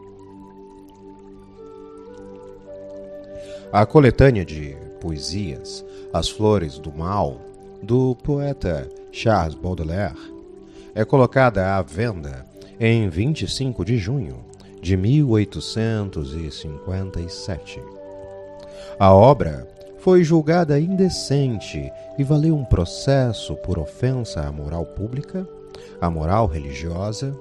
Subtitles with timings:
[3.72, 7.40] A coletânea de poesias As Flores do Mal,
[7.84, 10.18] do poeta Charles Baudelaire,
[10.96, 12.44] é colocada à venda
[12.80, 14.44] em 25 de junho
[14.82, 17.80] de 1857.
[18.98, 19.68] A obra
[20.00, 25.48] foi julgada indecente e valeu um processo por ofensa à moral pública,
[26.02, 27.38] à moral religiosa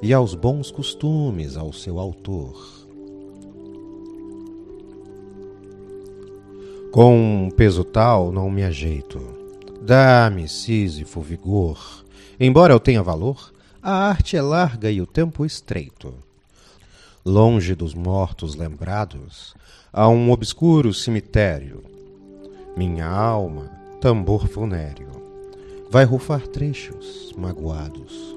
[0.00, 2.77] e aos bons costumes ao seu autor.
[6.90, 9.20] Com um peso tal não me ajeito.
[9.82, 12.04] Dá-me, Sísifo, vigor.
[12.38, 16.14] Embora eu tenha valor, a arte é larga e o tempo estreito.
[17.24, 19.54] Longe dos mortos lembrados,
[19.92, 21.82] há um obscuro cemitério
[22.78, 23.68] minha alma,
[24.00, 25.10] tambor funéreo,
[25.90, 28.36] vai rufar trechos magoados.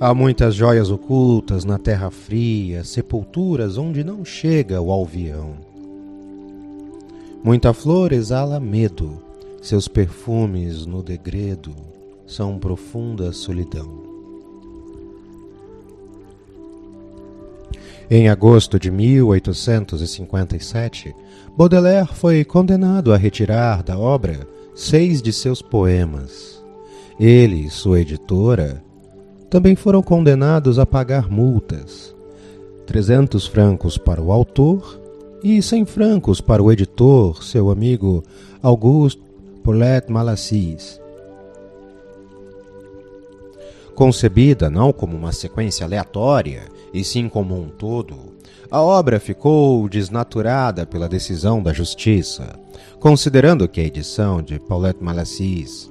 [0.00, 5.56] Há muitas joias ocultas na terra fria, sepulturas onde não chega o alvião.
[7.44, 9.20] Muita flor exala medo,
[9.60, 11.74] seus perfumes no degredo
[12.24, 14.00] são profunda solidão.
[18.08, 21.12] Em agosto de 1857,
[21.56, 26.62] Baudelaire foi condenado a retirar da obra seis de seus poemas.
[27.18, 28.84] Ele e sua editora
[29.50, 32.14] também foram condenados a pagar multas:
[32.86, 35.01] 300 francos para o autor
[35.42, 38.22] e 100 francos para o editor, seu amigo
[38.62, 39.20] Auguste
[39.64, 41.00] Paulette Malassis.
[43.94, 46.62] Concebida não como uma sequência aleatória,
[46.94, 48.16] e sim como um todo,
[48.70, 52.58] a obra ficou desnaturada pela decisão da Justiça,
[53.00, 55.90] considerando que a edição de Paulette Malassis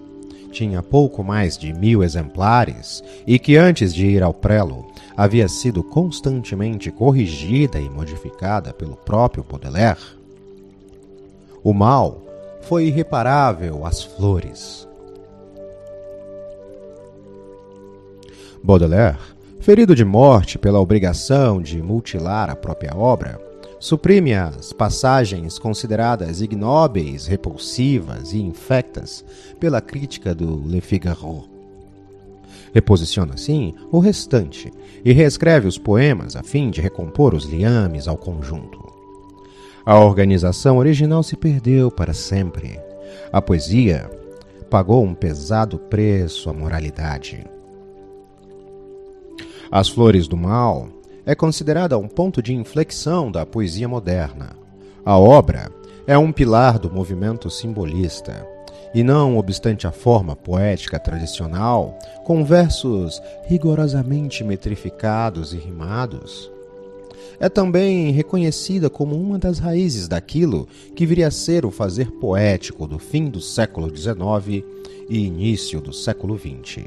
[0.51, 4.90] tinha pouco mais de mil exemplares e que antes de ir ao prelo
[5.21, 9.99] havia sido constantemente corrigida e modificada pelo próprio Baudelaire.
[11.63, 12.23] O mal
[12.61, 14.87] foi irreparável às flores.
[18.63, 19.19] Baudelaire
[19.59, 23.39] ferido de morte pela obrigação de mutilar a própria obra,
[23.79, 29.23] suprime as passagens consideradas ignóbeis, repulsivas e infectas
[29.59, 31.50] pela crítica do Le Figaro.
[32.73, 34.71] Reposiciona, assim, o restante
[35.03, 38.79] e reescreve os poemas a fim de recompor os liames ao conjunto.
[39.85, 42.79] A organização original se perdeu para sempre.
[43.31, 44.09] A poesia
[44.69, 47.43] pagou um pesado preço à moralidade.
[49.71, 50.87] As Flores do Mal
[51.25, 54.55] é considerada um ponto de inflexão da poesia moderna.
[55.03, 55.71] A obra
[56.05, 58.47] é um pilar do movimento simbolista,
[58.93, 66.51] e não obstante a forma poética tradicional, com versos rigorosamente metrificados e rimados,
[67.39, 72.85] é também reconhecida como uma das raízes daquilo que viria a ser o fazer poético
[72.85, 74.63] do fim do século XIX
[75.09, 76.85] e início do século XX.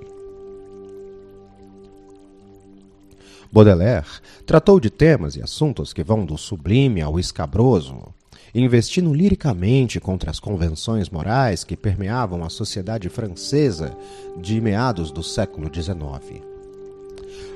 [3.50, 4.06] Baudelaire
[4.47, 8.14] tratou de temas e assuntos que vão do sublime ao escabroso,
[8.54, 13.97] investindo liricamente contra as convenções morais que permeavam a sociedade francesa
[14.41, 16.41] de meados do século XIX.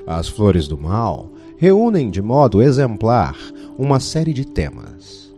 [0.05, 3.37] As Flores do Mal reúnem de modo exemplar
[3.77, 5.31] uma série de temas: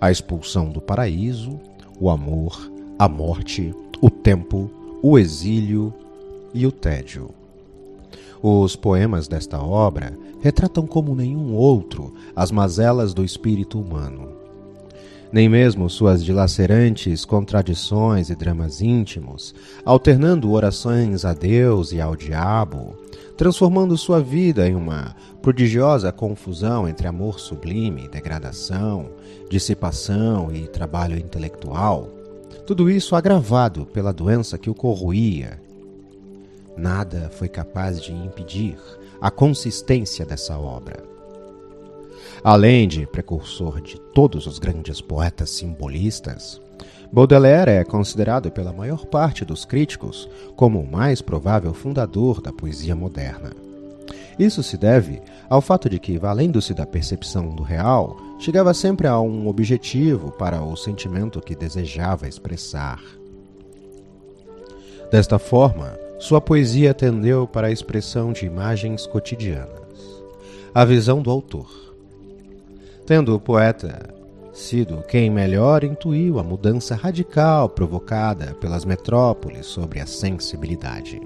[0.00, 1.58] a expulsão do paraíso,
[1.98, 4.70] o amor, a morte, o tempo,
[5.02, 5.92] o exílio
[6.54, 7.30] e o tédio.
[8.40, 14.41] Os poemas desta obra retratam como nenhum outro as mazelas do espírito humano.
[15.32, 19.54] Nem mesmo suas dilacerantes contradições e dramas íntimos,
[19.84, 22.94] alternando orações a Deus e ao diabo,
[23.36, 29.08] transformando sua vida em uma prodigiosa confusão entre amor sublime, degradação,
[29.48, 32.10] dissipação e trabalho intelectual.
[32.66, 35.58] Tudo isso agravado pela doença que o corroía
[36.76, 38.78] Nada foi capaz de impedir
[39.20, 41.11] a consistência dessa obra.
[42.44, 46.60] Além de precursor de todos os grandes poetas simbolistas,
[47.12, 52.96] Baudelaire é considerado pela maior parte dos críticos como o mais provável fundador da poesia
[52.96, 53.52] moderna.
[54.36, 59.20] Isso se deve ao fato de que, valendo-se da percepção do real, chegava sempre a
[59.20, 63.00] um objetivo para o sentimento que desejava expressar.
[65.12, 70.24] Desta forma, sua poesia tendeu para a expressão de imagens cotidianas,
[70.74, 71.91] a visão do autor.
[73.06, 74.12] Tendo o poeta
[74.52, 81.20] sido quem melhor intuiu a mudança radical provocada pelas metrópoles sobre a sensibilidade.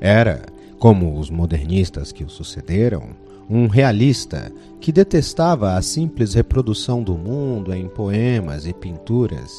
[0.00, 0.42] Era,
[0.78, 3.10] como os modernistas que o sucederam,
[3.48, 4.50] um realista
[4.80, 9.52] que detestava a simples reprodução do mundo em poemas e pinturas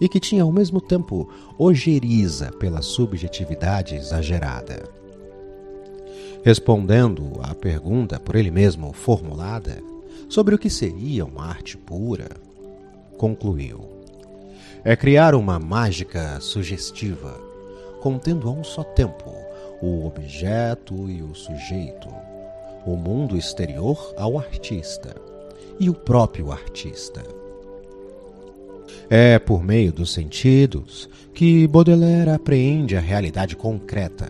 [0.00, 1.28] e que tinha ao mesmo tempo
[1.58, 4.84] ojeriza pela subjetividade exagerada.
[6.44, 9.82] Respondendo à pergunta por ele mesmo formulada
[10.28, 12.28] sobre o que seria uma arte pura,
[13.16, 13.80] concluiu:
[14.84, 17.40] é criar uma mágica sugestiva,
[18.00, 19.34] contendo a um só tempo
[19.80, 22.08] o objeto e o sujeito,
[22.84, 25.14] o mundo exterior ao artista
[25.78, 27.22] e o próprio artista.
[29.10, 34.28] É por meio dos sentidos que Baudelaire apreende a realidade concreta,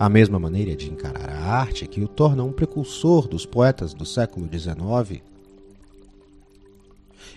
[0.00, 4.06] a mesma maneira de encarar a arte que o torna um precursor dos poetas do
[4.06, 5.20] século XIX